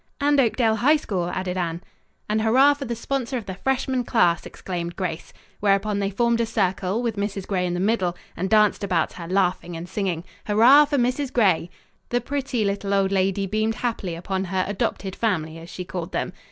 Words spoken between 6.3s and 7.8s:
a circle, with Mrs. Gray in the